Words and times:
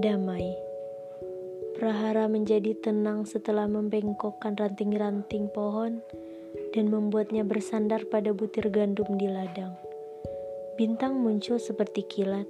Damai 0.00 0.56
Prahara 1.76 2.24
menjadi 2.24 2.72
tenang 2.72 3.28
setelah 3.28 3.68
membengkokkan 3.68 4.56
ranting-ranting 4.56 5.52
pohon 5.52 6.00
dan 6.72 6.88
membuatnya 6.88 7.44
bersandar 7.44 8.08
pada 8.08 8.32
butir 8.32 8.72
gandum 8.72 9.20
di 9.20 9.28
ladang. 9.28 9.76
Bintang 10.80 11.20
muncul 11.20 11.60
seperti 11.60 12.08
kilat, 12.08 12.48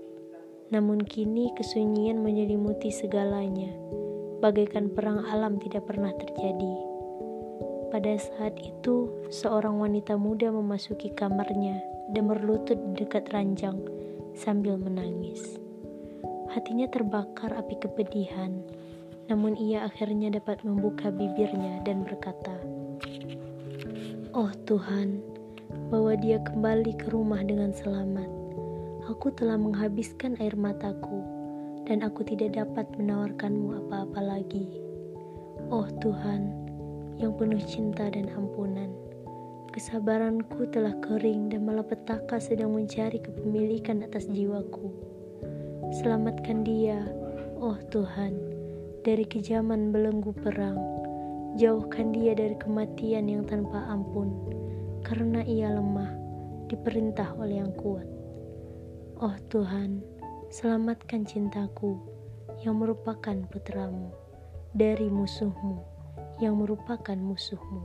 namun 0.71 1.03
kini 1.03 1.51
kesunyian 1.59 2.23
menyelimuti 2.23 2.95
segalanya, 2.95 3.75
bagaikan 4.39 4.87
perang 4.87 5.27
alam 5.27 5.59
tidak 5.59 5.91
pernah 5.91 6.15
terjadi. 6.15 6.75
Pada 7.91 8.15
saat 8.15 8.55
itu, 8.63 9.27
seorang 9.27 9.75
wanita 9.75 10.15
muda 10.15 10.55
memasuki 10.55 11.11
kamarnya 11.19 11.83
dan 12.15 12.31
berlutut 12.31 12.79
dekat 12.95 13.27
ranjang 13.35 13.83
sambil 14.39 14.79
menangis. 14.79 15.60
Hatinya 16.51 16.91
terbakar 16.91 17.55
api 17.55 17.79
kepedihan, 17.79 18.59
namun 19.31 19.55
ia 19.55 19.87
akhirnya 19.87 20.35
dapat 20.35 20.67
membuka 20.67 21.15
bibirnya 21.15 21.79
dan 21.87 22.03
berkata, 22.03 22.59
"Oh 24.35 24.51
Tuhan, 24.67 25.23
bawa 25.95 26.19
dia 26.19 26.43
kembali 26.43 26.99
ke 26.99 27.15
rumah 27.15 27.39
dengan 27.47 27.71
selamat. 27.71 28.27
Aku 29.07 29.31
telah 29.31 29.55
menghabiskan 29.63 30.35
air 30.43 30.59
mataku, 30.59 31.23
dan 31.87 32.03
aku 32.03 32.27
tidak 32.27 32.59
dapat 32.59 32.91
menawarkanmu 32.99 33.87
apa-apa 33.87 34.19
lagi. 34.19 34.83
Oh 35.71 35.87
Tuhan, 36.03 36.51
yang 37.23 37.39
penuh 37.39 37.63
cinta 37.63 38.11
dan 38.11 38.27
ampunan." 38.35 38.91
Kesabaranku 39.71 40.67
telah 40.75 40.99
kering 40.99 41.55
dan 41.55 41.63
malapetaka 41.63 42.43
sedang 42.43 42.75
mencari 42.75 43.23
kepemilikan 43.23 44.03
atas 44.03 44.27
jiwaku. 44.27 45.10
Selamatkan 45.91 46.63
dia, 46.63 47.03
oh 47.59 47.75
Tuhan, 47.91 48.39
dari 49.03 49.27
kejaman 49.27 49.91
belenggu 49.91 50.31
perang. 50.39 50.79
Jauhkan 51.59 52.15
dia 52.15 52.31
dari 52.31 52.55
kematian 52.55 53.27
yang 53.27 53.43
tanpa 53.43 53.91
ampun, 53.91 54.31
karena 55.03 55.43
ia 55.43 55.67
lemah, 55.75 56.15
diperintah 56.71 57.35
oleh 57.35 57.59
yang 57.59 57.75
kuat. 57.75 58.07
Oh 59.19 59.35
Tuhan, 59.51 59.99
selamatkan 60.55 61.27
cintaku 61.27 61.99
yang 62.63 62.79
merupakan 62.79 63.35
putramu 63.51 64.15
dari 64.71 65.11
musuhmu 65.11 65.83
yang 66.39 66.55
merupakan 66.63 67.19
musuhmu. 67.19 67.83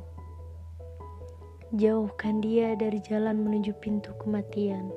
Jauhkan 1.74 2.38
dia 2.38 2.78
dari 2.78 3.02
jalan 3.02 3.42
menuju 3.42 3.74
pintu 3.82 4.14
kematian. 4.22 4.94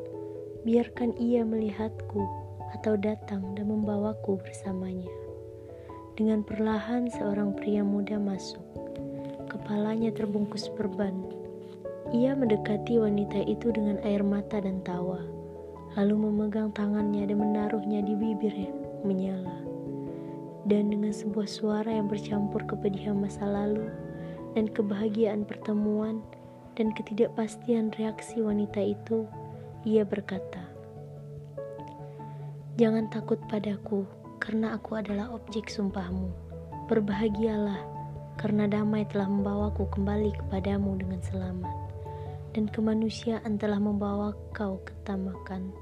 Biarkan 0.62 1.16
ia 1.16 1.40
melihatku 1.42 2.47
atau 2.76 2.98
datang 2.98 3.56
dan 3.56 3.70
membawaku 3.70 4.36
bersamanya. 4.42 5.08
Dengan 6.18 6.42
perlahan 6.42 7.06
seorang 7.08 7.54
pria 7.54 7.86
muda 7.86 8.18
masuk. 8.18 8.64
Kepalanya 9.46 10.10
terbungkus 10.12 10.66
perban. 10.74 11.14
Ia 12.12 12.34
mendekati 12.34 12.98
wanita 12.98 13.44
itu 13.44 13.72
dengan 13.72 14.00
air 14.04 14.20
mata 14.24 14.60
dan 14.60 14.80
tawa, 14.82 15.22
lalu 15.96 16.28
memegang 16.28 16.74
tangannya 16.74 17.24
dan 17.28 17.38
menaruhnya 17.38 18.00
di 18.04 18.16
bibirnya 18.16 18.72
menyala. 19.04 19.64
Dan 20.68 20.92
dengan 20.92 21.16
sebuah 21.16 21.48
suara 21.48 21.88
yang 21.88 22.12
bercampur 22.12 22.64
kepedihan 22.68 23.16
masa 23.16 23.48
lalu 23.48 23.88
dan 24.52 24.68
kebahagiaan 24.68 25.48
pertemuan, 25.48 26.20
dan 26.78 26.94
ketidakpastian 26.94 27.90
reaksi 27.98 28.38
wanita 28.38 28.78
itu, 28.78 29.26
ia 29.82 30.06
berkata, 30.06 30.67
"Jangan 32.78 33.10
takut 33.10 33.42
padaku, 33.50 34.06
karena 34.38 34.78
aku 34.78 34.94
adalah 34.94 35.34
objek 35.34 35.66
sumpahmu. 35.66 36.30
Berbahagialah, 36.86 37.82
karena 38.38 38.70
damai 38.70 39.02
telah 39.10 39.26
membawaku 39.26 39.90
kembali 39.90 40.30
kepadamu 40.38 40.94
dengan 40.96 41.20
selamat, 41.20 41.76
dan 42.54 42.70
kemanusiaan 42.70 43.58
telah 43.58 43.82
membawa 43.82 44.32
kau 44.54 44.78
ketamakan. 44.86 45.74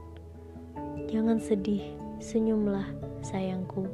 Jangan 1.12 1.36
sedih, 1.36 1.84
senyumlah, 2.18 2.88
sayangku. 3.22 3.86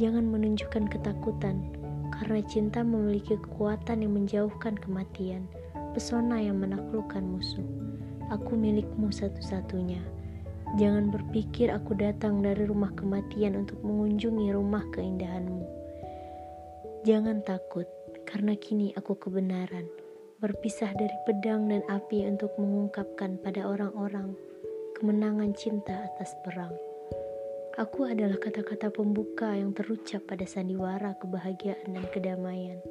Jangan 0.00 0.26
menunjukkan 0.32 0.88
ketakutan." 0.88 1.78
karena 2.18 2.42
cinta 2.50 2.82
memiliki 2.82 3.38
kekuatan 3.38 4.02
yang 4.02 4.18
menjauhkan 4.18 4.74
kematian 4.74 5.46
pesona 5.94 6.42
yang 6.42 6.58
menaklukkan 6.58 7.22
musuh. 7.22 7.62
Aku 8.28 8.58
milikmu 8.58 9.08
satu-satunya. 9.08 10.02
Jangan 10.76 11.08
berpikir 11.08 11.72
aku 11.72 11.96
datang 11.96 12.44
dari 12.44 12.68
rumah 12.68 12.92
kematian 12.92 13.56
untuk 13.56 13.80
mengunjungi 13.80 14.52
rumah 14.52 14.84
keindahanmu. 14.92 15.64
Jangan 17.08 17.40
takut, 17.40 17.88
karena 18.28 18.52
kini 18.60 18.92
aku 18.92 19.16
kebenaran, 19.16 19.88
berpisah 20.44 20.92
dari 20.92 21.16
pedang 21.24 21.72
dan 21.72 21.80
api 21.88 22.28
untuk 22.28 22.52
mengungkapkan 22.60 23.40
pada 23.40 23.64
orang-orang 23.64 24.36
kemenangan 24.98 25.56
cinta 25.56 26.04
atas 26.04 26.36
perang. 26.44 26.74
Aku 27.78 28.10
adalah 28.10 28.36
kata-kata 28.36 28.90
pembuka 28.90 29.54
yang 29.54 29.70
terucap 29.70 30.26
pada 30.26 30.42
sandiwara 30.42 31.14
kebahagiaan 31.22 31.94
dan 31.94 32.04
kedamaian. 32.10 32.82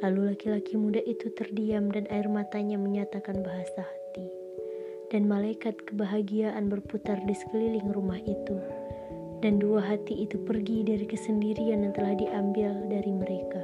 Lalu 0.00 0.32
laki-laki 0.32 0.80
muda 0.80 1.04
itu 1.04 1.28
terdiam 1.36 1.92
dan 1.92 2.08
air 2.08 2.24
matanya 2.26 2.80
menyatakan 2.80 3.44
bahasa 3.44 3.84
hati. 3.84 4.05
Dan 5.12 5.30
malaikat 5.30 5.78
kebahagiaan 5.86 6.66
berputar 6.66 7.22
di 7.22 7.34
sekeliling 7.34 7.94
rumah 7.94 8.18
itu. 8.18 8.56
Dan 9.44 9.62
dua 9.62 9.84
hati 9.84 10.26
itu 10.26 10.40
pergi 10.42 10.82
dari 10.82 11.06
kesendirian 11.06 11.86
yang 11.86 11.94
telah 11.94 12.16
diambil 12.18 12.72
dari 12.90 13.12
mereka. 13.12 13.62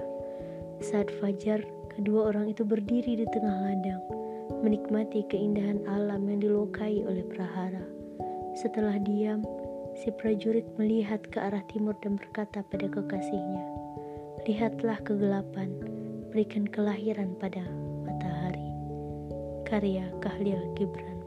Saat 0.78 1.10
fajar, 1.18 1.64
kedua 1.90 2.30
orang 2.34 2.52
itu 2.52 2.62
berdiri 2.62 3.18
di 3.18 3.26
tengah 3.32 3.56
ladang, 3.66 4.02
menikmati 4.62 5.26
keindahan 5.26 5.82
alam 5.88 6.28
yang 6.28 6.44
dilokai 6.44 7.02
oleh 7.02 7.24
prahara. 7.26 7.82
Setelah 8.54 9.00
diam, 9.00 9.42
si 9.98 10.12
prajurit 10.14 10.68
melihat 10.76 11.24
ke 11.32 11.40
arah 11.40 11.64
timur 11.72 11.96
dan 12.04 12.20
berkata 12.20 12.60
pada 12.68 12.86
kekasihnya, 12.86 13.64
"Lihatlah 14.44 15.00
kegelapan." 15.02 16.02
berikan 16.32 16.64
kelahiran 16.64 17.36
pada 17.36 17.60
matahari. 18.08 18.72
Karya 19.68 20.08
Kahlil 20.24 20.64
Gibran 20.72 21.20